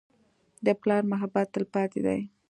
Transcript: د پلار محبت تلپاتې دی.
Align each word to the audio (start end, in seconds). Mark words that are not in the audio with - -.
د 0.65 0.67
پلار 0.81 1.01
محبت 1.11 1.47
تلپاتې 1.53 1.99
دی. 2.05 2.19